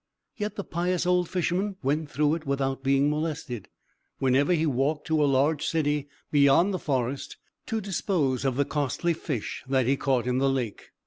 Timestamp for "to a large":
5.05-5.63